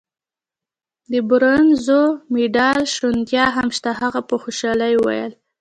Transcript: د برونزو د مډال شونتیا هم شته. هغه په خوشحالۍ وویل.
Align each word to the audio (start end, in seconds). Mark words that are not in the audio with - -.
د 1.11 1.13
برونزو 1.29 2.01
د 2.13 2.17
مډال 2.33 2.79
شونتیا 2.95 3.45
هم 3.57 3.67
شته. 3.77 3.91
هغه 4.01 4.19
په 4.29 4.35
خوشحالۍ 4.41 4.93
وویل. 4.97 5.31